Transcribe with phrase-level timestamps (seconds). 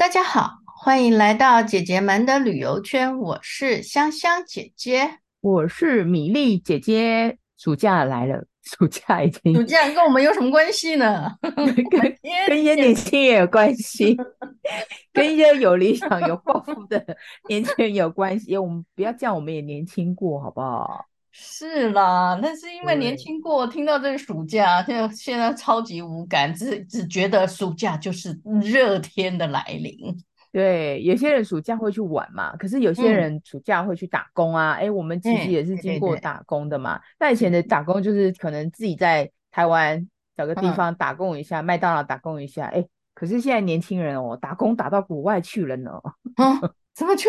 [0.00, 3.18] 大家好，欢迎来到姐姐们的旅游圈。
[3.18, 7.36] 我是香香姐姐，我是米粒姐姐。
[7.58, 11.30] 暑假来了，暑假已经，暑假跟我们有什么关系呢？
[11.42, 12.16] 跟
[12.48, 14.16] 跟一些年轻人有关系，
[15.12, 17.04] 跟一些有理想、有抱负的
[17.46, 18.56] 年轻人有关系。
[18.56, 21.04] 我们不要这样，我们也年轻过，好不好？
[21.32, 29.96] 是啦，那是因为年轻过，听到这个暑假，现在现在超级无感，只只觉得暑假就是热天的来临。
[30.52, 34.72] 对，有些人暑假会去玩嘛，可是有些人暑假会去打工啊。
[34.72, 37.00] 哎、嗯，我们其实也是经过打工的嘛。
[37.20, 42.66] 那、嗯、以前的打工就是可能自己在台湾找个地方打工一下，麦当劳打工一下。
[42.66, 42.84] 哎，
[43.14, 45.92] 可是现在年轻人哦，打工打到国外去了呢。
[46.36, 46.58] 嗯，
[46.92, 47.28] 怎么去？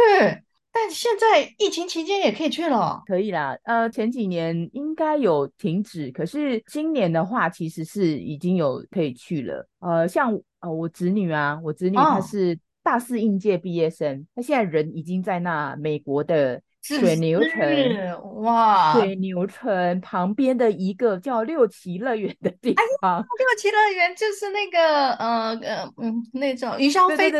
[0.71, 3.57] 但现在疫情期间也可以去了，可以啦。
[3.63, 9.67] 呃，前几年应该有停止，可是今年的话，其实是已经有可以去了。
[9.80, 16.61] 呃，像呃我侄女啊，我侄女她是大四应届毕业生，她、哦、现在人已经在那美国的。
[16.83, 27.39] 水牛城哇，水牛城旁边的一个叫六旗乐园的地方，哎、六旗乐园就是那个呃呃嗯那种云霄飞车，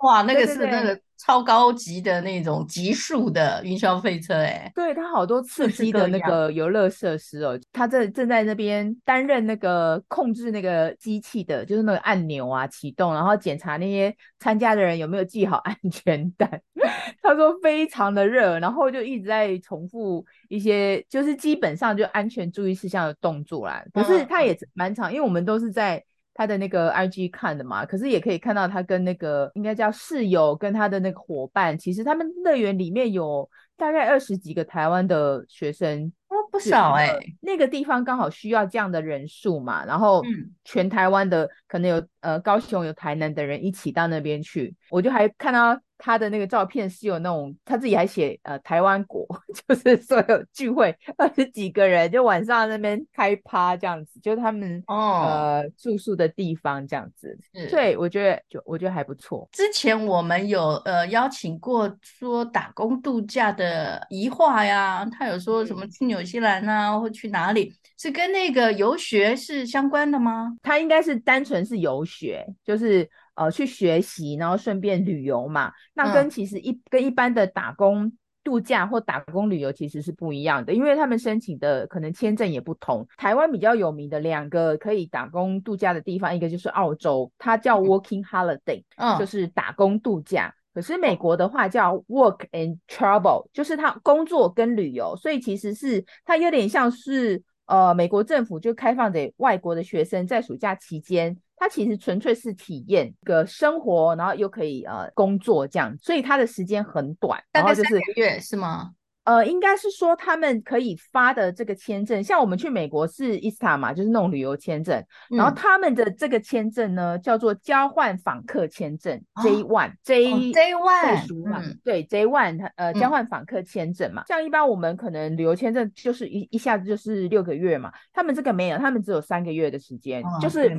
[0.00, 16.60] 哇，那个是那个超高级的那种极速的云霄飞车、欸，哎，对，它好多刺激的那个游乐设施哦，他正正在那边担任那个控制那个机器的，就是那个按钮啊启动，然后检查那些参加的人有没有系好安全带。
[17.22, 23.80] 他说非常的热，然后就一直在重复一些，就是基本上就安全注意事项的动作啦。
[23.94, 26.02] 可是他也蛮长，因为我们都是在
[26.34, 27.84] 他的那个 IG 看的嘛。
[27.84, 36.12] 可是也可以看到他跟那个应该叫室友跟他的那个伙伴，其实他们乐园里面有大概二十几个台湾的学生。
[36.50, 40.22] 不少哎、欸，那个地方刚好需要这样的人数嘛，然后
[40.64, 49.26] 全台湾的可能有呃高雄有台南的人一起到那边去，我就还看到他的那个照片是有那种他自己还写呃台湾国，
[49.66, 57.38] 就是所有聚会二十几个人就晚上那边开趴这样子，就是他们哦呃住宿的地方这样子，
[57.70, 59.48] 对，我觉得就我觉得还不错。
[59.52, 70.54] 之前我们有呃邀请过说打工度假的宜樺呀，他有说什么去纽西兰啊，或去哪里，是跟那个游学是相关的吗？
[70.62, 73.08] 他应该是单纯是游学，就是
[73.44, 75.72] 呃去学习，然后顺便旅游嘛。
[75.94, 78.12] 那跟其实一、嗯、跟一般的打工
[78.44, 83.06] 度假或打工旅游其实是不一样的，因为他们申请的可能签证也不同。
[83.16, 90.52] 台湾比较有名的两个可以打工度假的地方，一个就是澳洲，它叫 Working Holiday，嗯，就是打工度假。
[90.74, 108.90] 可是美国的话叫 work and travel，就是他工作跟旅游，所以其实是它有点像是呃美国政府就开放给外国的学生在暑假期间，他其实纯粹是体验一个生活，然后又可以呃工作这样，所以他的时间很短，大概三个月是吗？
[109.24, 114.98] 呃，应该是说他们可以发的这个签证，像我们去美国是 ESTA 嘛，就是那种旅游签证，
[115.30, 130.72] 嗯，然后他们的这个签证呢叫做交换访客签证，哦，J one，J，哦，J one，嗯，对，J one，呃，交换访客签证嘛，嗯，像一般我们可能旅游签证就是一一下子就是六个月嘛，他们这个没有，他们只有三个月的时间，哦，就是。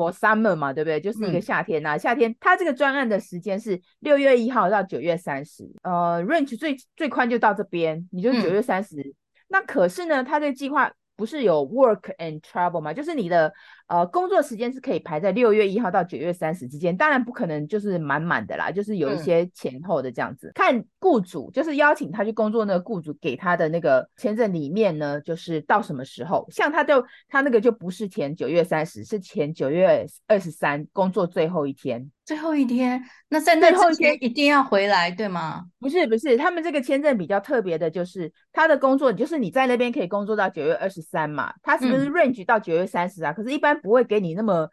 [0.00, 0.98] for summer 嘛，对不对？
[0.98, 9.14] 就是一个夏天呐、夏天他这个专案的时间是六月一号到九月三十，呃，range 最最宽就到这边，你就九月三十、嗯。
[9.48, 12.92] 那可是呢，他这个计划不是有 work and travel 吗？
[12.92, 13.52] 就是你的。
[13.90, 20.46] 呃，工作时间是可以排在六月一号到九月三十之间，当然不可能就是满满的啦，就是有一些前后的这样子。
[20.46, 32.08] 嗯、看雇主，就是邀请他去工作那个雇主给他的那个签证里面呢，就是到什么时候，像他就他那个就不是前九月三十，是前九月二十三，工作最后一天。
[32.30, 35.64] 最后一天，那在那之前一定要回来，对吗？
[35.80, 43.34] 不是不是，他们这个签证比较特别的，就是他的工作，就是你在那边可以工作到九月二十三嘛，他是不是 range 到九月三十啊、嗯？
[43.34, 43.76] 可是，一般。
[43.80, 44.68] 不会给你那么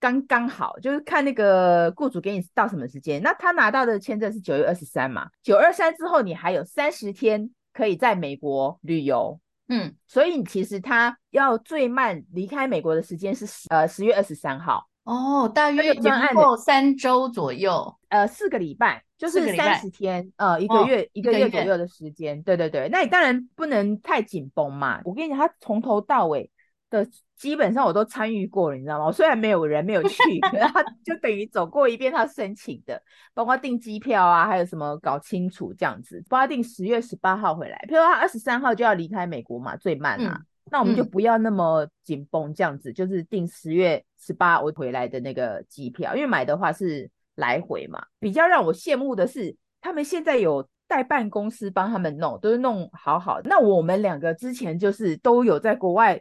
[0.00, 3.22] 刚刚好，就是看那个雇主给你到什么时间。
[3.22, 5.28] 那他拿到的签证是九月二十三嘛？
[5.44, 9.38] 九二三之后，你还有三十天可以在美国旅游。
[9.68, 14.88] 嗯，所以其实他要最慢离开美国的时间是十呃十月二十三号。
[15.06, 22.42] 哦，大约能够三周左右，呃，四个礼拜，就是三十天，呃，一个月、哦、一个月左右的时间。
[22.42, 25.00] 对对对，那你当然不能太紧绷嘛。
[25.04, 26.50] 我跟你讲，他从头到尾。
[26.88, 27.04] 的
[27.36, 29.06] 基本上我都参与过了，你知道吗？
[29.06, 33.02] 我虽然没有人没有去，可是他 就等于走过一遍他申请的，
[33.34, 36.22] 包括订机票啊，还有什么搞清楚这样子。
[36.28, 48.04] 包括订十月十八号回来，譬如说他二十三号就要离开美国嘛，最慢啊、嗯，那我们就不要那么紧绷这样子，嗯、就是订十月十八我回来的那个机票，因为买的话是来回嘛。
[48.18, 53.48] 比较让我羡慕的是，他们现在有代办公司帮他们弄，都是弄好好的。
[53.48, 56.20] 那我们两个之前就是都有在国外，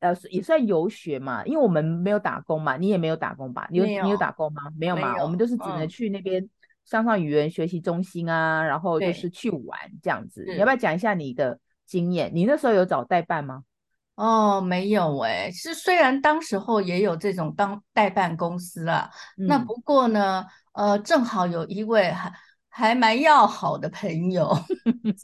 [0.00, 3.66] 呃，也算游学嘛，因为我们没有打工嘛，你也没有打工吧？
[3.70, 4.62] 你有，有你有打工吗？
[4.78, 6.46] 没有嘛，有我们就是只能去那边
[6.84, 10.44] 上上语言学习中心啊，嗯、然后就是去玩这样子。
[10.46, 12.30] 你要不要讲一下你的经验？
[12.34, 13.62] 你那时候有找代办吗？
[14.20, 19.08] 哦，没有哎，是虽然当时候也有这种当代办公司啊，
[19.38, 22.32] 嗯、那不过呢，呃，正好有一位还
[22.68, 24.54] 还蛮要好的朋友，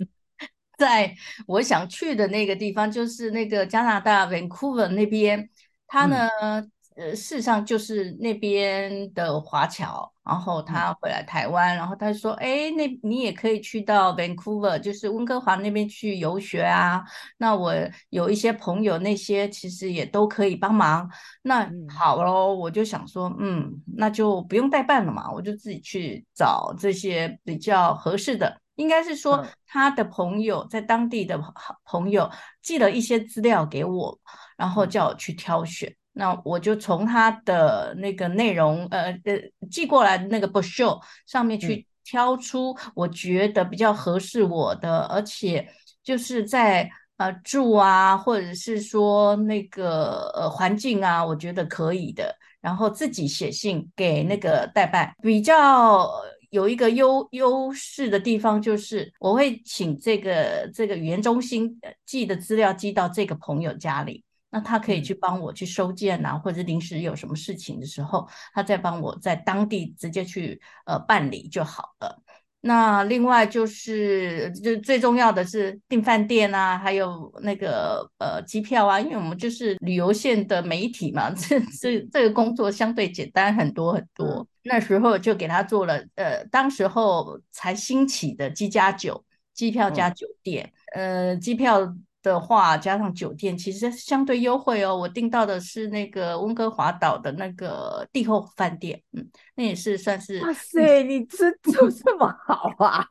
[0.79, 1.15] 在
[1.47, 5.51] 我想去的那个地方，就是那个加拿大 Vancouver 那边，
[5.87, 6.29] 他呢。
[6.41, 17.05] 嗯呃，事实上就是那边的华侨，然后他回来台湾，然后他说：“哎，那你也可以去到 Vancouver，就是温哥华那边去游学啊。
[17.37, 17.75] 那我
[18.09, 21.07] 有一些朋友，那些其实也都可以帮忙。
[21.43, 28.59] 那好喽，我就想说，嗯，那就不用代办了嘛，我就自己去找这些比较合适的。
[28.77, 31.39] 应该是说他的朋友在当地的
[31.85, 32.31] 朋友
[32.63, 34.19] 寄了一些资料给我，
[34.57, 39.39] 然后叫我去挑选。”那我就从他的那个内容，呃呃，
[39.71, 45.69] 寄过来的那个 brochure 上面去挑出我觉得比较合适我的，而且
[46.03, 55.15] 就是在呃住啊，或者是说那个呃环境啊，我觉得可以的，然后自己写信给那个代办。
[55.21, 56.11] 比较
[56.49, 64.25] 有一个优优势的地方就是，我会请这个这个语言中心寄的资料寄到这个朋友家里。
[64.51, 72.23] 那他可以去帮我去收件呐、啊，或者临时有什么事情的时候，他再帮我在当地直接去呃办理就好了。
[72.61, 84.47] 那另外就是，就最重要的是订饭店啊，还有那个呃机票啊，因为我们就是旅游线的媒体嘛， 这这这个工作相对简单很多很多。
[84.63, 91.95] 那时候就给他做了，呃，当时候才兴起的机加酒，机票加酒店，呃，机票。
[92.31, 94.97] 的话，加上酒店，其实相对优惠哦。
[94.97, 99.25] 我订到的是那个温哥华岛的那个帝后饭店，嗯，
[99.55, 100.41] 那也是算是。
[100.45, 103.07] 哇塞，你吃住这么好啊！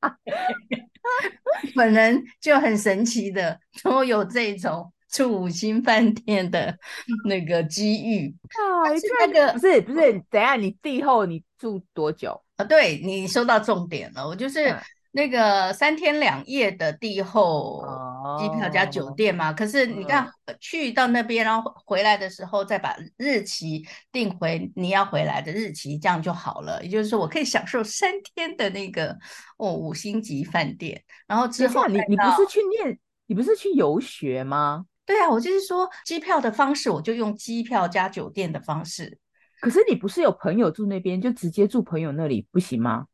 [1.76, 6.74] 本人就很神奇的，都有这种住五星饭店的
[7.26, 8.34] 那个机遇。
[8.48, 8.88] 啊，
[9.20, 12.64] 那个不是不是，等下你帝后你住多久啊？
[12.64, 14.70] 对，你说到重点了，我就是。
[14.70, 14.80] 嗯
[15.16, 17.84] 那个三天两夜的帝后
[18.36, 20.28] 机票加酒店嘛，哦、可是你看
[20.58, 26.82] 去到那边，然后回来的时候再把日期定回你要回来的日期，这样就好了。
[26.82, 29.16] 也就是说，我可以享受三天的那个
[29.56, 34.84] 哦五星级饭店，然后之后你你不是去念，你不是去游学吗？
[35.06, 39.16] 对啊，我就是说机票的方式，我就用机票加酒店的方式。
[39.60, 43.06] 可是你不是有朋友住那边，就直接住朋友那里不行吗？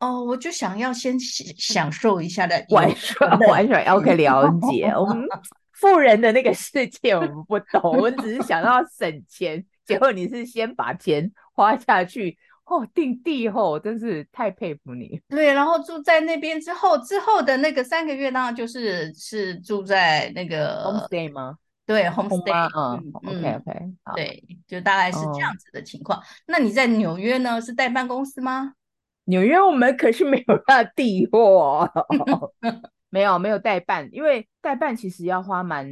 [0.00, 3.82] 哦，我就想要先享受一下的玩耍，玩耍。
[3.94, 4.86] OK，了解。
[4.96, 5.26] 我们
[5.74, 9.64] 富人的那个世界我们不懂，我们只是想要省钱。
[9.84, 12.36] 结果你是先把钱花下去，
[12.66, 15.20] 哦，定地后，真是太佩服你。
[15.28, 21.56] 对，然后住在那边之后，之后的那个三个月，当然就是是住在那个 homestay 吗？
[21.86, 22.68] 对，homestay。
[22.76, 26.22] 嗯，OK，OK，对，就大概是这样子的情况。
[26.46, 27.60] 那你在纽约呢？
[27.60, 28.74] 是代办公司吗？
[29.28, 31.86] 纽约我们可是没有那地货，
[33.10, 35.86] 没有没有代办，因为代办其实要花蛮，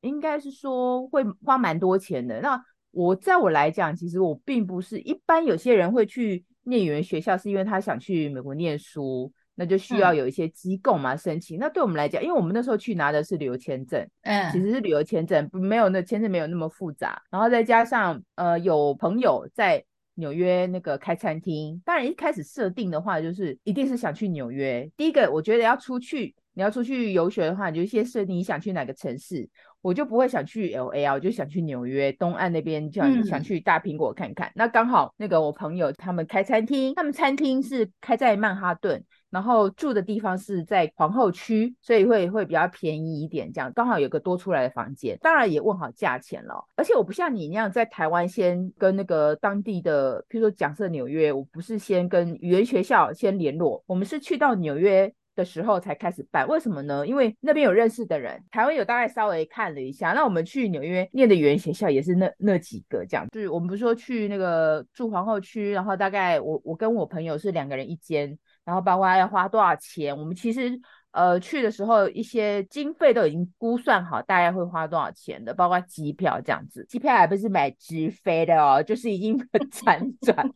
[0.00, 2.40] 应该是说会花蛮多钱的。
[2.40, 2.58] 那
[2.90, 11.58] 我在我来讲，其实我并不是一般有些人会去念语言学校，是因为他想去美国念书，那就需要有一些机构嘛申请。
[11.58, 19.84] 嗯、那对我们来讲，因为我们那时候去拿的是旅游签证，嗯，其实是旅游签证，没有那签证没有那么复杂，然后再加上呃有朋友在。
[20.18, 24.90] 纽约那个开餐厅，当然一开始设定的话，就是一定是想去纽约。
[24.96, 29.48] 第一个，我觉得要出去，你要出去游学的话，你就先设定你想去哪个城市。
[29.80, 34.48] 我就不会想去 LA 啊，我就想去纽约东岸那边，就想想去大苹果看看。
[34.48, 39.04] 嗯、那刚好那个我朋友他们开餐厅，他们餐厅是开在曼哈顿。
[39.30, 46.64] 然后住的地方是在皇后区，所以会会比较便宜一点，这样刚好有个多出来的房间，当然也问好价钱了。
[46.76, 56.46] 而且我不像你那样在台湾先跟那个当地的，譬如说假设纽约，我不是先跟语言学校先联络，我们是去到纽约的时候才开始办。
[56.48, 57.06] 为什么呢？
[57.06, 60.10] 因为那边有认识的人，台湾有大概稍微看了一下。
[60.12, 68.36] 那我们去纽约念的语言学校也是那那几个这样，就是我们不是说去那个住皇后区，然后大概我我跟我朋友是两个人一间。
[68.64, 70.78] 然后包括要花多少钱，我们其实
[71.12, 79.38] 呃去的时候一些经费都已经估算好，大概会花多少钱的，包括机票这样子，机票还不是买直飞的哦，就是已经
[79.72, 80.46] 辗转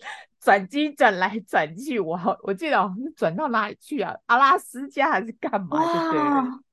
[0.42, 4.12] 转机转来转去，我好，我记得好像转到哪里去啊？
[4.26, 5.78] 阿拉斯加还是干嘛？
[5.78, 6.20] 对不对？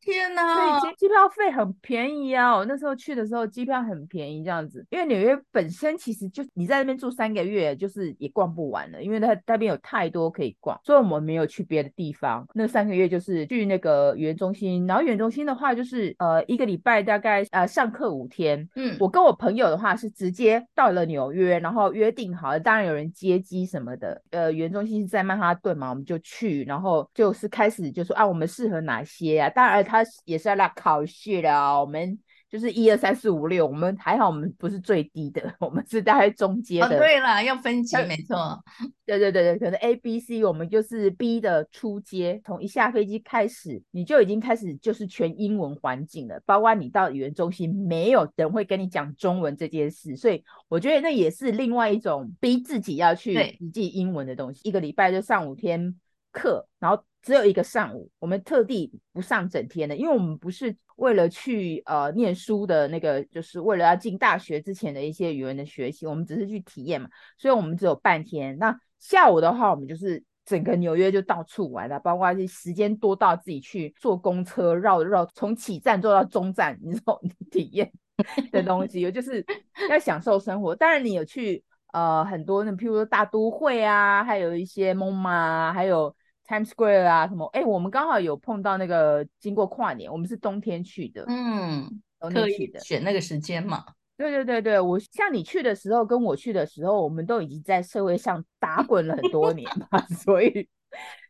[0.01, 0.79] 天呐！
[0.79, 2.55] 所以机票费很便宜啊！
[2.55, 4.85] 我那时候去的时候，机票很便宜，这样子。
[4.89, 12.47] 因为纽约本身其实就你在那边住三个月，就是也逛不完了，因为它那边有太多可以逛，所以我们没有去别的地方。
[12.53, 18.67] 那三个月就是去那个语言中心，然后语言中心的话就是呃一个礼拜大概呃上课五天。
[18.75, 24.21] 嗯，我跟我朋友的话是直接到了纽约，然后约定好了，当然有人接机什么的。
[24.31, 29.49] 呃，语言中心是在曼哈顿嘛，我们就去，然后就是开始就说啊，我们适合哪些啊？
[29.49, 30.05] 当然他。
[30.25, 32.17] 也是要来考试的哦，我们
[32.49, 36.95] 就是一二三四五六，我们还好，我们不是最低的， 我们是大概中间的。
[36.95, 38.59] 哦，对了，要分级，没错。
[39.05, 42.39] 对对对对，可能 A、B、C，我们就是 B 的初阶。
[42.45, 54.61] 从一下飞机开始，你就已经开始就是全英文环境了，包括你到语言中心，没有人会跟你讲中文这件事，所以我觉得那也是另外一种逼自己要去笔记英文的东西。
[54.63, 55.99] 一个礼拜就上五天
[56.31, 57.03] 课，然后。
[57.21, 68.57] 只有一个上午，我们特地不上整天的，因为我们不是为了去呃念书的那个，就是为了要进大学之前的一些语文的学习，我们只是去体验嘛，所以我们只有半天。
[68.57, 77.21] 那下午的话，我们就是整个纽约就到处玩了，包括是时间多到自己去坐公车绕绕，从起站坐到终站，你说
[77.51, 77.91] 体验
[78.51, 79.45] 的东西，就是
[79.89, 80.73] 要享受生活。
[80.73, 81.61] 当然，你有去
[81.91, 86.15] 呃很多那，譬如说大都会啊，还有一些 MoMA 啊，还有。
[86.49, 87.45] Times Square 啊，什么？
[87.53, 93.85] 哎，我们刚好有碰到那个经过跨年，我们是冬天去的，嗯，冬天去的，选那个时间嘛。
[94.17, 100.67] 对对对对，我像你去的时候，跟我去的时候，我们都已经在社会上打滚了很多年嘛， 所以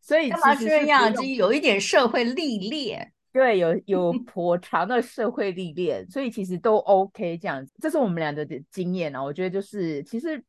[0.02, 1.14] 所以干嘛这样？
[1.14, 7.74] 就有一点社会历练，对，有有 颇长的社会历练，所以其实都 OK 这样子。
[7.82, 10.42] 这是我们俩的经验啊，我觉得就是其实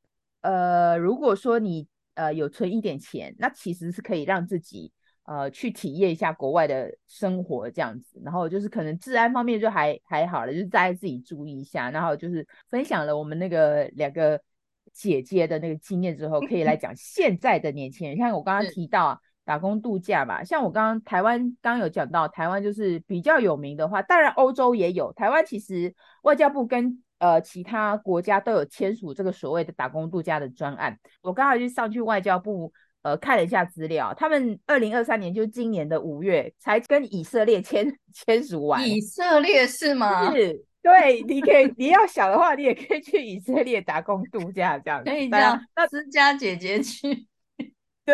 [0.43, 1.89] 呃，如果说你。
[2.21, 4.93] 呃，有存一点钱，那其实是可以让自己
[5.25, 8.21] 呃去体验一下国外的生活这样子。
[8.23, 11.91] 然后就是可能治安方面就还还好了，就是大家自己注意一下。
[11.91, 14.39] 然后就是分享了我们那个两个
[14.93, 18.19] 姐姐的那个经验之后，可以来 讲现在的年轻人。
[18.19, 25.11] 像我刚刚提到啊，打工度假吧，像我刚刚台湾刚有讲到，台湾就是比较有名的话，当然欧洲也有。
[25.15, 30.99] 台湾其实外交部跟呃，其他国家都有签署这个所谓的打工度假的专案。
[31.23, 32.73] 我刚好就上去外交部，
[33.03, 38.87] 呃，看了一下资料，他们二零二三年就今年的五月才跟以色列签 签署完。
[38.89, 40.33] 以色列是吗？
[40.33, 45.05] 是，对，你可以，你要想的话，你也可以去以色列打工度假这样。
[45.05, 47.27] 可以这样，那思佳姐姐去。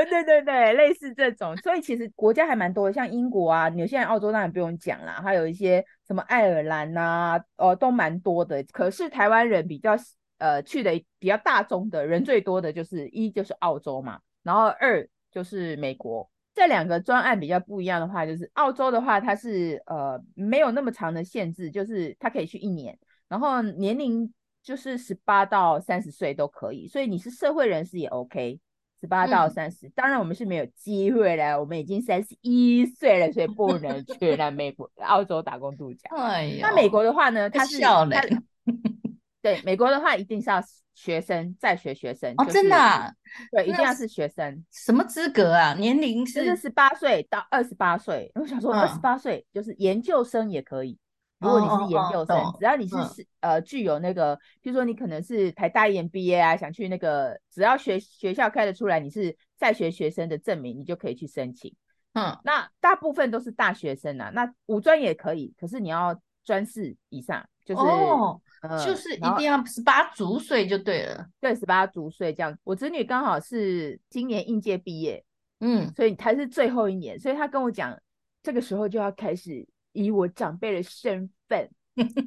[0.04, 8.62] 对对对对，类似这种，所以其实国家还蛮多的，像英国啊、纽西兰、澳洲当然不用讲啦，还有一些什么爱尔兰呐、呃，都蛮多的。
[8.64, 9.96] 可是台湾人比较
[10.38, 16.28] 呃去的比较大众的人最多的就是一就是澳洲嘛，然后二就是美国。
[16.54, 22.98] 这两个专案比较不一样的话，就是澳洲的话，它是呃没有那么长的限制，就是它可以去一年，
[23.28, 28.58] 然后年龄就是十八到三十岁都可以，所以你是社会人士也 OK。
[29.00, 31.60] 十八到三十、嗯，当然我们是没有机会了。
[31.60, 36.08] 我们已经三十一岁了，所以不能去那美国、澳洲打工度假。
[36.16, 37.48] 哎，那美国的话呢？
[37.50, 38.06] 他是笑
[39.42, 40.60] 对，美国的话一定是要
[40.94, 42.34] 学生，在学学生。
[42.36, 43.12] 哦，就是、真的、啊？
[43.52, 44.64] 对，一定要是学生。
[44.72, 45.74] 什么资格啊？
[45.74, 48.32] 年龄是十八岁到二十八岁。
[48.34, 50.98] 我想说，二十八岁就是研究生也可以。
[51.38, 61.74] 如果你是研究生，oh, oh, oh, 只要你是是、嗯、呃具有那个，譬如说你可能是台大 EMBA 啊，想去那个，只要学学校开得出来，你是在学学生的证明，你就可以去申请。
[62.14, 71.26] 嗯，那大部分都是大学生啊，那五专也可以，可是你要专四以上，就是、oh, 呃、就是一定要十八足岁就对了。
[71.38, 72.56] 对，十八足岁这样。
[72.64, 75.22] 我侄女刚好是今年应届毕业，
[75.60, 77.94] 嗯，所以她是最后一年，所以她跟我讲，
[78.42, 79.68] 这个时候就要开始。
[79.96, 81.70] 以我长辈的身份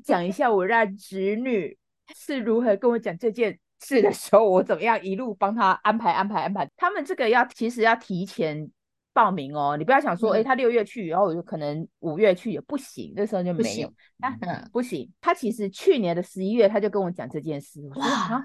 [0.03, 1.77] 讲一下，我让侄女
[2.15, 6.69] 是如何跟我讲这件事的时候，我怎么样一路帮他安排安排安排。
[6.75, 8.69] 他们这个要其实要提前
[9.13, 13.87] 报名哦，你不要想说，哎、嗯，他六月去，然后我就可能五月去也不行，那时候就没有。
[14.19, 15.11] 啊、嗯，不行。
[15.21, 17.79] 他其实去年的十一月他就跟我讲这件事。
[17.95, 18.43] 哇，啊、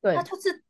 [0.00, 0.62] 对，他就是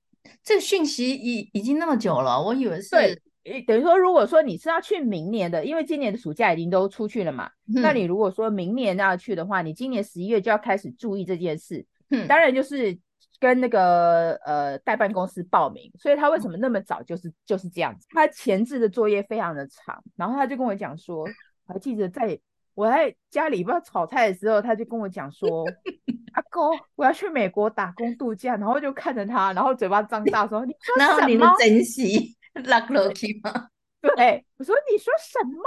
[0.42, 3.22] 这个讯息已已经那么久了，我以为是。
[3.66, 11.84] 等于说，如果说你是要去明年的，因为今年的暑假已经都出去了嘛，嗯、那你如果说明年要去的话，你今年十一月就要开始注意这件事。
[12.10, 12.98] 嗯，当然就是
[13.38, 15.90] 跟那个呃代办公司报名。
[15.98, 18.06] 所以他为什么那么早就是就是这样子？
[18.10, 21.24] 他前置的作业非常的长，然后他就跟我讲说，
[21.66, 22.38] 我还记得在
[22.74, 25.64] 我在家里不知道炒菜的时候，他就跟我讲说，
[26.32, 33.68] 阿哥，我要去美国打工度假，然后就看着他，然后嘴巴张大说：“你说什么？”然后你们珍惜 lucky 吗？
[34.16, 35.62] 对，我说你说什么？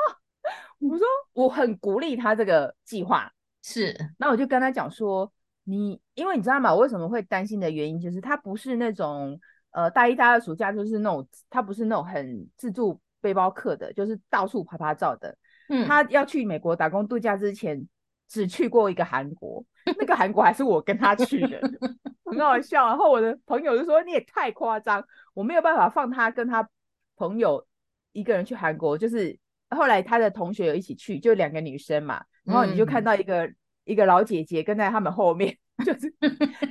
[0.80, 3.96] 我说我很鼓励他这个计划，是。
[4.18, 5.32] 那我就跟他讲说，
[5.64, 6.74] 你因为你知道吗？
[6.74, 9.40] 我为什么会担心的原因就是他不是那种
[9.72, 15.38] 呃大一、大二暑假就是那种，他不是那种很自助背包客的，就是到处拍拍照的。
[15.70, 17.88] 嗯，他要去美国打工度假之前，
[18.34, 19.64] 只去过一个韩国，
[20.00, 21.62] 那个韩国还是我跟他去的，
[22.26, 22.88] 很好笑。
[22.88, 26.68] 然后我的朋友就说：“你也太夸张，我没有办法放他跟他
[27.16, 27.64] 朋友
[28.12, 29.38] 一个人去韩国。”就是
[29.70, 36.12] 后来他的同学有一起去，就两个女生嘛，然后你就看到一个、嗯、一个老姐姐跟在他们后面， 就是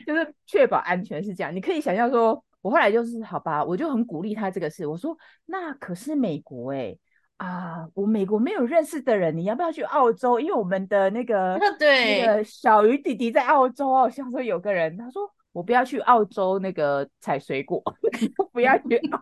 [0.04, 1.54] 就是确保安全是这样。
[1.54, 4.84] 你可以想象说，我后来就是好吧，我就很鼓励他这个事。
[4.84, 5.16] 我说
[5.46, 6.98] ：“那可是美国哎、欸。”
[7.36, 10.38] 啊，我美国没有认识的人，你要不要去澳洲？
[10.38, 15.22] 因为我们的那个 对那个小鱼弟弟在澳洲，哦像说有个人，他说
[15.52, 17.82] 我不要去澳洲那个采水果，
[18.52, 19.20] 不要去澳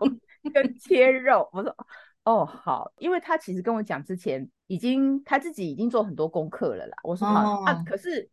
[0.52, 1.48] 跟切肉。
[1.52, 1.74] 我说
[2.24, 6.96] 哦好，因为他其实跟我讲之前已经他自己已经做很多功课了啦。
[7.02, 8.28] 我说好、哦、啊，可是。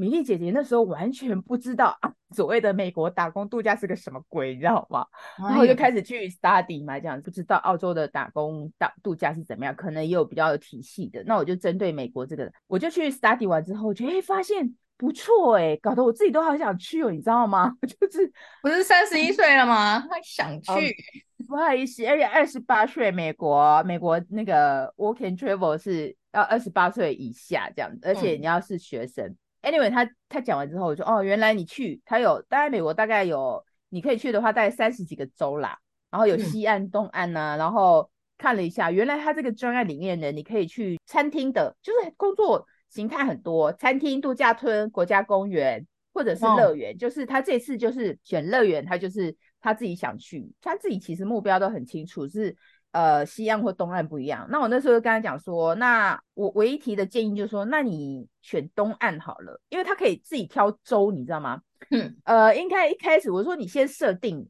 [0.00, 5.04] 米粒姐姐那时候完全不知道啊，所谓的美国打工度假是个什么鬼，你知道吗？
[5.38, 11.22] 然后就开始去 study 嘛，这样不知道澳洲的打工打度假是怎么样，可能也有比较有体系的。
[11.26, 17.76] 那我就针对美国这个，我就去 study 完之后，就哎发现不错哎，搞得我自己都好想去哦，你知道吗？
[17.86, 20.00] 就是不是三十一岁了吗？
[20.08, 29.26] 他想去，嗯、不好意思，而且二十八岁，美国美国那个 working travel 是要二十八岁以下这样子，而且你要是学生。
[29.26, 35.78] 嗯 Anyway，他他讲完之后，我说哦，原来你去，他有大概美国大概有你可以去的话，大概三十几个州啦，
[36.10, 52.56] 然后有西岸、嗯、东岸呐、啊，然后看了一下，原来他这个专案里面呢，你可以去餐厅的，就是工作形态很多，餐厅、度假村、国家公园或者是乐园，哦、就是他这次就是选乐园，他就是他自己想去，他自己其实目标都很清楚是。
[52.92, 54.46] 呃，西岸或东岸不一样。
[54.50, 61.60] 那我那时候就跟他讲说，那我唯一提的建议就是说，那你选东岸好了，因为他可以自己挑州，你知道吗？
[61.90, 64.46] 嗯，呃，应该一开始我说你先设定，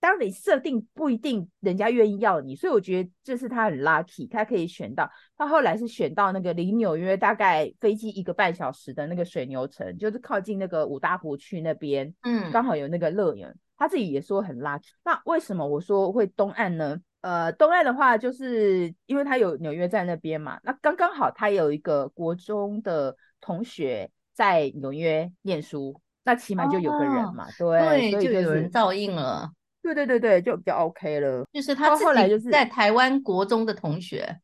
[0.00, 5.08] 当你设定不一定人家愿意要你，所以我觉得这是他很 lucky，他可以选到。
[5.36, 13.54] 他后来是选到那个离纽约大概飞机一个半小时的那个水牛城，就是靠近那个五大湖区那边，嗯，刚好有那个乐园。
[13.76, 14.90] 他自己也说很 lucky。
[15.04, 16.96] 那为什么我说会东岸呢？
[17.22, 29.48] 呃，东岸的话，就是因为他有纽约在那边嘛，那刚刚好他有一个国中的同学在纽约念书，那起码就有个人嘛，哦、对，对，就有人照应了，
[29.82, 31.44] 对对对对，就比较 OK 了。
[31.52, 34.36] 就是他后来就是在台湾国中的同学，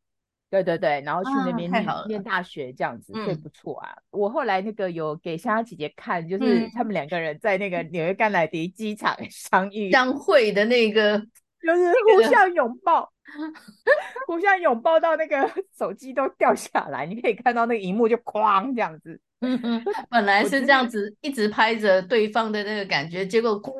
[0.48, 3.90] 对对对，然后去那边念、啊、念大学这样子，最不错啊。
[4.12, 11.20] 嗯、我后来那个有给香香姐姐看，就是他们两个人在那个纽约甘乃迪机场 相遇相会的那个。
[11.66, 13.10] 就是互相拥抱，
[14.26, 19.20] 互相拥抱到那个 手机都掉下来，你可以看到那个荧幕就哐这样子。
[19.40, 23.72] 嗯嗯，本来是这样子，一直拍着对方的那个感觉，结果哐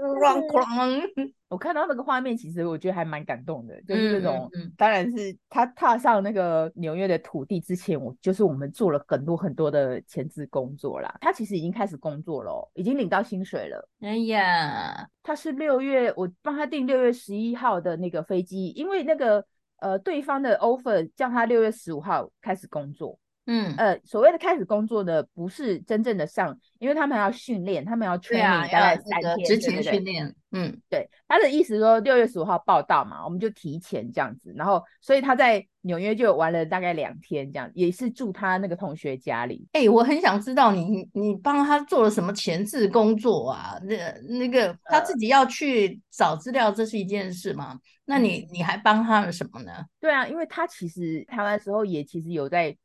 [0.48, 1.02] 哐。
[1.48, 11.16] 我看到那个画面，其实我觉得还蛮感动的，就是那种，嗯嗯、当然是他踏上那个纽约的土地之前，我就是我们做了很多很多的前置工作啦。
[11.20, 13.88] 他其实已经开始工作了，已经领到薪水了。
[14.00, 19.44] 哎呀，他是六月，我帮他订六月十一号的那个飞机，因为那个
[19.78, 23.18] 呃对方的 offer 叫他六月十五号开始工作。
[23.50, 30.34] 嗯，呃，所谓的开始工作的不是真正的上，因为他们要训练，他们要 training 大概三天，之前训练。
[30.50, 39.66] 嗯，对，他的意思说六月十五号报道嘛，我们就提前这样子，然后所以他在纽约就玩了大概两天，这样也是住他那个同学家里。
[39.72, 43.80] 哎、欸，我很想知道你你帮他做了什么前置工作啊？
[43.82, 43.96] 那
[44.28, 47.70] 那个他自己要去找资料，这是一件事吗？
[47.70, 49.72] 呃、那你你还帮他了什么呢？
[49.98, 52.76] 对啊，因为他其实台湾时候也其实有在。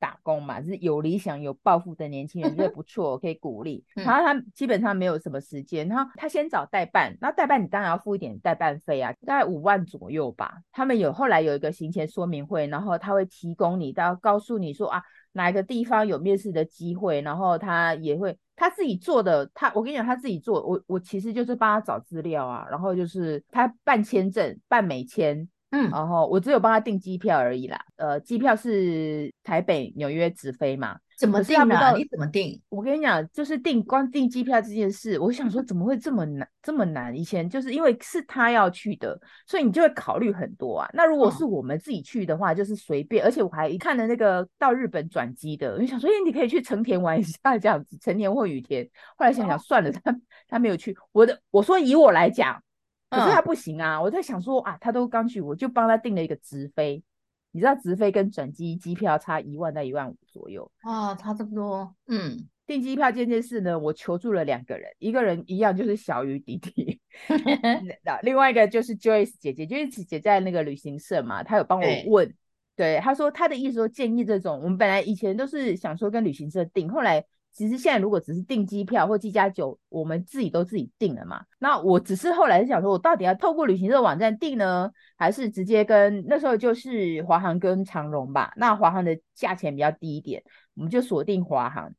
[0.00, 3.84] 打工嘛，是有理想、有抱负的年轻人，这 不错，可以鼓励。
[3.94, 10.62] 然后他基本上没有什么时间，然后他先找代办，那代办你当然要付一点代办费啊，大概五万左右吧。
[10.72, 19.48] 他们有后来有一个行前说明会，然后他会提供你，到告诉你说啊，哪一个地方有面试的机会，然后他也会他自己做的。
[19.52, 25.48] 他我跟你讲，他自己做，我我其实就是帮他找资料啊，然后就是他办签证、办美签。
[25.70, 27.80] 嗯，然后我只有帮他订机票而已啦。
[27.96, 30.98] 呃，机票是台北纽约直飞嘛？
[31.16, 31.92] 怎么订呢？
[31.96, 32.60] 你怎么订？
[32.70, 36.48] 我跟你讲，就是订光订机票这件事，我想说怎么会这么难？
[36.62, 37.14] 这么难？
[37.14, 40.90] 以前就是因为是他要去的，所以你就会考虑很多啊。
[40.94, 43.22] 那如果是我们自己去的话，就是随便。
[43.22, 48.82] 而且我还一看了那个到日本转机的，我就想说，哎，你可以去成田玩一下这样子，成田或羽田。
[49.16, 50.16] 后来想想算了，他
[50.48, 50.96] 他没有去。
[51.12, 52.60] 我的我说以我来讲。
[53.10, 53.96] 可是他不行啊！
[53.96, 57.02] 嗯、我在想说啊，他都刚去，我就帮他订了一个直飞。
[57.50, 61.92] 你知道直飞跟转机机票差一万到一万五左右啊，差这么多。
[62.06, 67.00] 嗯，订机票这件事呢，我求助了两个人，一个人一样就是小鱼弟弟，
[68.22, 72.28] 另外一个就是 Joyce 姐姐，Joyce 姐姐在那个旅行社嘛，她有帮我问，
[72.76, 77.24] 对，对，她说她的意思说建议这种，我们本来以前都是想说跟旅行社订，后来。
[77.52, 81.44] 其实现在如果只是订机票或机加酒，我们自己都自己订了嘛。
[81.58, 88.52] 那我只是后来是想说，我到底要透过旅行社网站订呢，还是直接跟那时候就是华航跟长荣吧？
[88.56, 90.42] 那华航的价钱比较低一点，
[90.74, 91.92] 我们就锁定华航。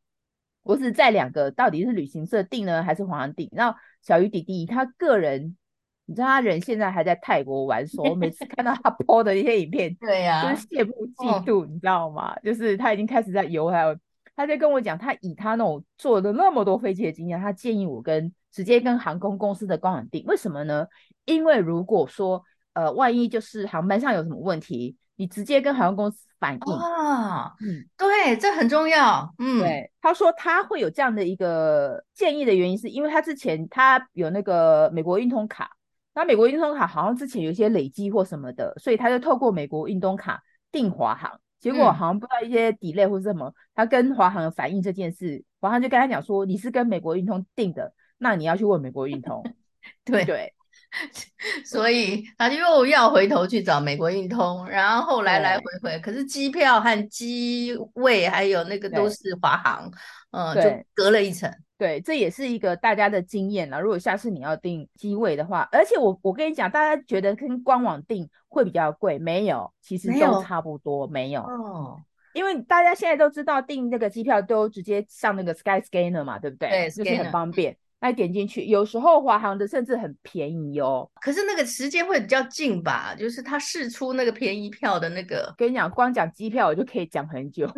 [0.63, 3.49] 我是在两个到底是旅行社订呢，还是华航订？
[3.51, 5.57] 然后小鱼弟弟他个人，
[6.05, 12.33] 你知道他人现在还在泰国玩，所以我每次看到他 po 的一些影片， 对呀、啊，就是羡慕嫉妒，你知道吗？
[12.39, 13.93] 就是他已经开始在游，还有。
[14.35, 20.25] 他在跟我讲，他以他那种坐的那么多飞机的经验，他建议我跟直接跟航空公司的官网订。
[20.25, 20.87] 为什么呢？
[21.25, 29.29] 因为如果说呃，万一就是航班上有什么问题，你直接跟航空公司反映啊，嗯，对，这很重要。
[29.37, 35.69] 嗯，对，他说他会有这样的一个建议的原因，是因为他之前他有那个美国运通卡，
[36.15, 40.41] 那美国运通卡好像之前有一些累积或什么的，所以他就透过美国运通卡
[40.71, 41.39] 订华航。
[41.61, 49.41] 结果好像不知道一些 delay 或是什么，嗯、他跟华航反映这件事，华航就跟他讲说，你是跟美国运通订的，那你要去问美国运通。
[50.03, 50.25] 对。
[50.25, 50.53] 对，
[51.65, 59.91] 所以他就又要回头去找美国运通，然后后来来回回，可是机票和机位还有那个都是华航，
[60.31, 61.51] 嗯，就隔了一层。
[61.77, 63.81] 对，这也是一个大家的经验了。
[63.81, 71.41] 如果下次你要订机位的话，而且我我跟你讲，大家觉得跟官网订会比较贵，没有，其实都差不多，没有。
[71.41, 72.01] 没有哦，
[72.33, 76.69] 因为大家现在都知道订那个机票都直接上那个 Skyscanner 嘛，对不对？
[76.69, 77.75] 对，就是很方便。
[78.01, 81.09] 来点进去，有时候华航的甚至很便宜哦。
[81.21, 83.15] 可是那个时间会比较近吧？
[83.15, 85.53] 就是他试出那个便宜票的那个。
[85.55, 87.71] 跟你讲，光讲机票我就可以讲很久。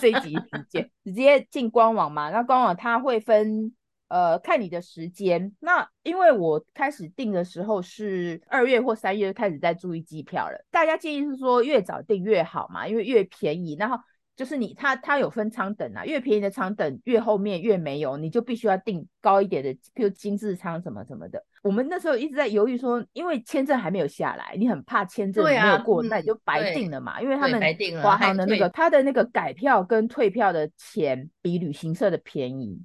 [0.00, 2.30] 这一集时间直接进官网嘛？
[2.30, 3.72] 那官网它会分
[4.08, 5.52] 呃看你的时间。
[5.60, 10.64] 那因为我开始订的时候是二月或三月开始在注意机票了。
[10.70, 13.76] 大家建议是说越早订越好嘛，因为越便宜。
[13.78, 13.96] 然后。
[14.36, 21.40] 就是你，它它有分舱等啊，越便宜的舱等越后面越没有，你就必须要订高一点的，比如经济舱什么什么的。
[21.62, 27.22] 我们那时候一直在犹豫说，因为签证还没有下来，你很怕签证没有过，啊、那你就白订了嘛。
[27.22, 27.60] 因为他们
[28.02, 32.82] 华航的那个他的那个改票跟退票的钱比旅行社的便宜。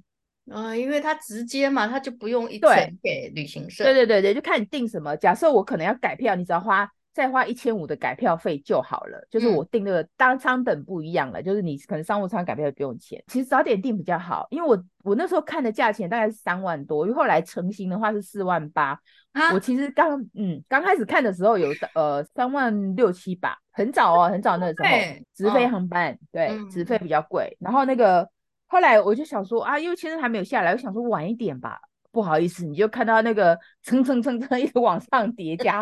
[0.50, 2.70] 啊、呃，因为他直接嘛，他就不用一层
[3.02, 3.84] 给旅行社。
[3.84, 5.16] 对对对对，就看你订什么。
[5.16, 6.90] 假设我可能要改票，你只要花。
[7.12, 13.22] 再花一千五的改票费就好了，就是我订那个当舱等不一样了，嗯、就是你可能商务舱改票也不用钱。
[13.26, 18.98] 其实早点订比较好，因为我我那时候看的价钱大概是三万多，因为后来成型的话是四万八。
[19.32, 27.56] 啊、我其实刚嗯刚开始看的时候有呃三万六七吧，很早哦，很早那个时候直飞航班，哦、对，嗯、直飞比较贵。
[27.60, 28.28] 然后那个
[28.68, 31.80] 后来我就想说啊，因为签证还没有下来，我想说晚一点吧。
[32.12, 35.80] 不好意思，你就看到那个蹭蹭蹭蹭一直往上叠加。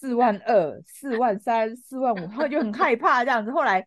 [0.00, 3.50] 四万二、四万三、四万五，他就很害怕这样子。
[3.50, 3.86] 后来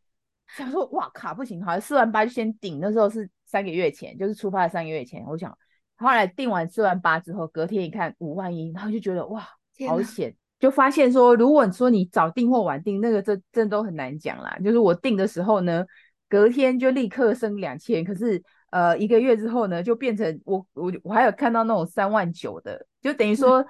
[0.55, 2.79] 想说，哇卡不行，好像四万八就先顶。
[2.79, 5.23] 那时候是三个月前，就是出发的三个月前。
[5.25, 5.57] 我想，
[5.95, 9.43] 后来订完四万八之后，隔天一看五万一，然后就觉得哇，
[9.87, 10.35] 好险！
[10.59, 14.55] 就发现说，如果你说你早订或晚订，那个这真都很难讲啦。
[14.63, 15.83] 就是我订的时候呢，
[16.29, 23.65] 隔天就立刻升两千，可是呃一个月之后呢，就变成我我我还有看到那种三万九的，就等于说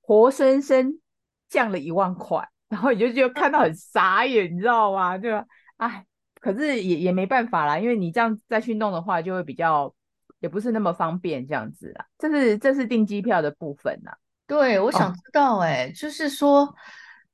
[0.00, 1.00] 活生生。
[1.48, 5.16] 降了一万块，然后你就就看到很傻眼，你知道吗？
[5.16, 5.28] 就
[5.76, 6.04] 哎，
[6.40, 9.94] 可是也也没办法啦，因为你这样再去弄的话，就会比较
[10.40, 12.06] 也不是那么方便这样子啦。
[12.18, 14.12] 这是这是订机票的部分呐。
[14.46, 16.74] 对，我想知道、欸，哎、哦，就是说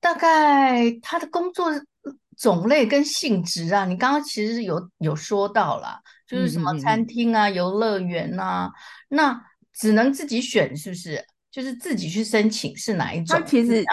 [0.01, 1.71] 大概他的工作
[2.37, 8.71] 种类跟性质啊，你刚刚其实有有说到啦，就是什么餐厅啊、游乐园啊，
[9.09, 9.41] 那
[9.73, 11.25] 只能自己选，是不是？
[11.55, 13.39] 就是自己去申请是哪一种？
[13.39, 13.85] 他其实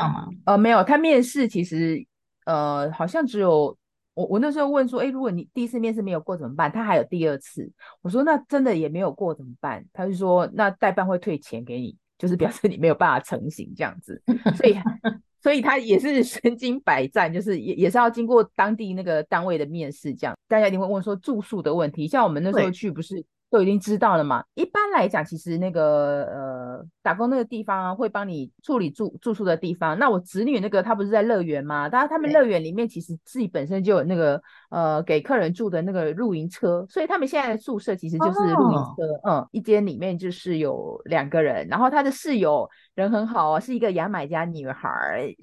[0.48, 2.04] 呃没有，他面试其实
[2.48, 3.78] 呃好像只有
[4.16, 6.72] 我我那时候问说，哎，如果你第一次面试没有过怎么办？
[6.72, 7.72] 他还有第二次，
[8.02, 9.86] 我说那真的也没有过怎么办？
[9.94, 14.20] 他就说那代办会退钱给你，就是表示你没有办法成行这样子。
[14.58, 14.76] 所以
[15.40, 22.08] 所以他也是身经百战，就是也也是要经过当地那个单位的面试，这样大家一定会问说住宿的问题。
[22.08, 24.44] 像我们那时候去，不是都已经知道了嘛？
[24.56, 30.00] 一般来讲，其实那个呃打工那个地方啊，会帮你处理住住宿的地方。
[30.00, 31.90] 那我侄女那个，她不是在乐园吗？
[31.90, 39.30] 当然他们乐园里面其实自己本身就有那个呃给客人住的那个露营车，所以他们现在的宿舍其实就是露营车。
[39.30, 42.68] 哦、嗯，一间里面就是有两个人，然后他的室友。
[42.94, 45.34] 人很好啊，是一个牙买加女孩，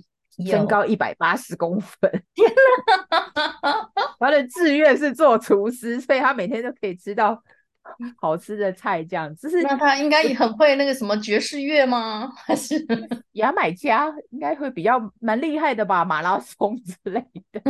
[0.46, 2.10] 身高一百八十公分。
[2.34, 2.48] 天
[3.10, 3.90] 哪！
[4.20, 7.42] 他的志愿是做厨师，所以他每天都可以吃到
[8.20, 9.48] 好吃的菜，这样就。
[9.48, 12.32] 是那他应该也很会那个什么爵士乐吗？
[12.36, 12.76] 还是
[13.32, 16.04] 牙买加应该会比较蛮厉害的吧？
[16.04, 17.62] 马拉松之类的。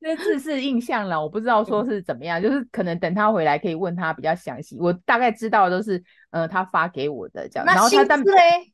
[0.00, 4.76] 这字是印象了，我不知道说是怎么样，就是可能等他回来可以问他比较详细。
[4.78, 7.66] 我大概知道都是，呃，他发给我的这样。
[7.66, 8.72] 那薪资嘞？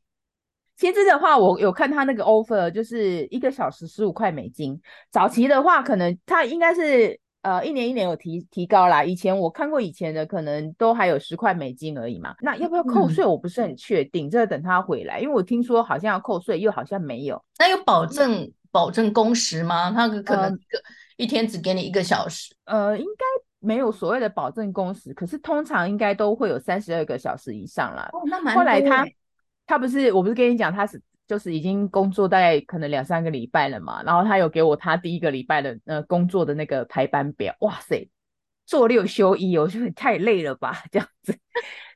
[0.77, 4.79] 薪资的话，我有看他那个 offer，就是一个小时十五块美金。
[5.09, 9.03] 早期的话，可能他应该是呃一年一年有提提高啦。
[9.03, 12.35] 以前我看过以前的，可能都还有十块美金而已嘛。
[12.41, 13.23] 那要不要扣税？
[13.23, 17.41] 我不是很确定，这等他回来，因为我听说好像要扣税，又好像没有。
[17.59, 19.91] 那有保证保证工时吗？
[19.91, 20.77] 他可能一个。
[20.79, 20.83] 呃
[21.17, 23.23] 一天只给你一个小时，呃，应该
[23.65, 28.09] 没有所谓的保证工时，可是通常应该都会有三十二个小时以上啦。
[28.11, 28.59] 哦，那蛮多。
[28.59, 29.07] 后来他
[29.65, 38.09] 他不是，我不是跟你讲，他是就是已经工作大概可能两三个礼拜了嘛，然后他有给我他第一个礼拜的呃工作的那个排班表，哇塞，
[38.65, 41.37] 做六休一，我觉得太累了吧，这样子。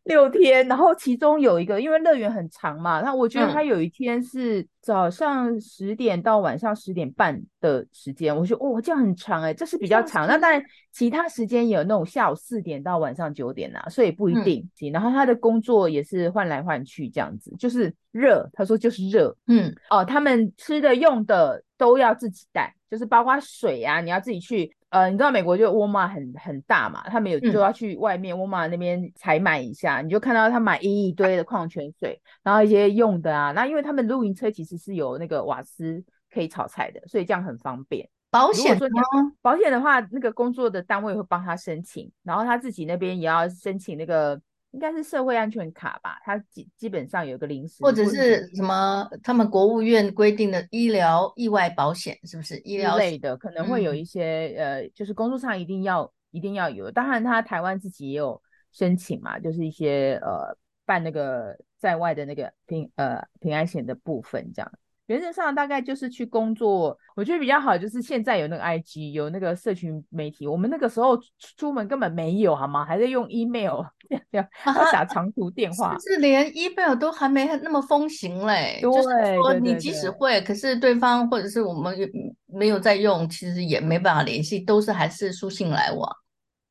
[0.04, 10.26] 六天，然后其中有一个，因为乐园很长嘛，那我觉得他有一天是早上十点到晚上十点半的时间，我觉得哦，这样很长哎，这是比较长。
[10.26, 14.68] 那当然，其他时间也有那种下午四点到晚上九点呐、啊，所以不一定。
[14.82, 24.74] 嗯、然后他的工作也是换来换去这样子，就是热，他说就是热，嗯，哦，他们吃的用的都要自己带，就是包括水啊，你要自己去。
[24.90, 38.10] 呃，你知道美国就沃尔玛很很大嘛，他们有就要去外面沃尔玛那边采买一下，嗯，你就看到他买一堆的矿泉水，然后一些用的啊，那因为他们露营车其实是有那个瓦斯可以炒菜的，所以这样很方便。
[38.32, 39.02] 保险吗？
[39.42, 44.40] 保险的话，那个工作的单位会帮他申请，然后他自己那边也要申请那个。
[44.72, 52.58] 应该是社会安全卡吧，它基基本上有个临时，或者是什么他们国务院规定的医疗意外保险，是不是？
[52.60, 56.92] 医疗类的可能会有一些、嗯、呃，就是工作上一定要一定要有。
[56.92, 58.40] 当然，他台湾自己也有
[58.72, 60.56] 申请嘛，就是一些呃
[60.86, 64.72] 办那个在外的那个平呃平安险的部分这样。
[65.10, 70.46] 原则上大概就是去工作，我觉得比较好，就是现在有那个 IG，有那个社群媒体。
[70.46, 71.20] 我们那个时候
[71.58, 72.86] 出门根本没有，好吗？
[72.86, 73.82] 还在用 email，
[74.30, 74.48] 要
[74.94, 78.78] 打长途电话，是连 email 都还没那么风行嘞。
[78.82, 81.98] 对，就是说你即使会，可是对方或者是我们
[82.46, 86.08] 没有在用，其实也没办法联系，都是还是书信来往。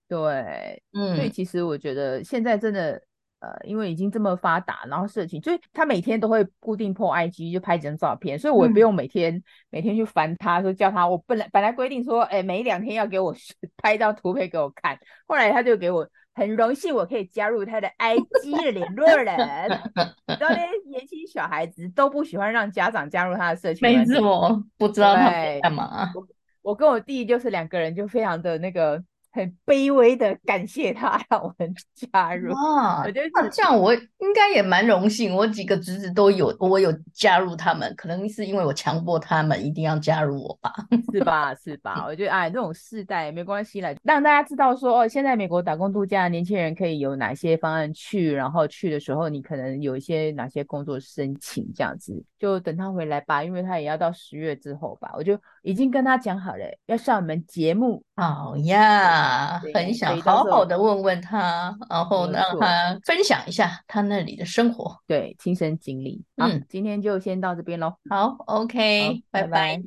[0.09, 3.03] 对，嗯，所以其实我觉得现在真的。
[3.41, 13.33] 呃，因为已经这么发达，然后社群，所以他每天都会固定 po IG，就拍几张照片，所以我也不用每天、嗯、每天去烦他，说叫他，我本来本来规定说，哎，每两天要给我
[13.81, 14.99] 拍一张图片给我看，
[15.29, 19.37] 后来他就给我很荣幸，我可以加入他的 IG 的联络人。
[20.27, 26.11] 你知道那 些年轻小孩子都不喜欢让家长加入他的社群，没错，不知道他在干嘛。
[26.13, 26.27] 我
[26.63, 29.01] 我跟我弟就是两个人，就非常的那个。
[29.39, 33.05] 很卑微的感谢他 让我们加入啊！
[33.05, 35.33] 我觉得这样我应该也蛮荣幸。
[35.33, 40.73] 我几个侄子都有，我有加入他们，可能是因为我强迫他们一定要加入我吧？
[41.13, 41.55] 是吧？
[41.55, 42.05] 是吧？
[42.07, 58.03] 我觉得哎，这种世代没关系啦，让大家知道说哦，现在美国打工度假的年轻人可以有哪些方案去，然后去的时候你可能有一些哪些工作申请这样子，就等他回来吧，因为他也要到十月之后吧，我就已经跟他讲好了，要上我们节目。
[58.19, 59.59] 好呀。
[59.59, 66.23] 啊，很想好好的问问他，然后让他分享一下他那里的生活，对，亲身经历。
[66.37, 67.95] 嗯，今天就先到这边喽。
[68.11, 69.49] 好，OK，拜拜。
[69.49, 69.83] 拜拜。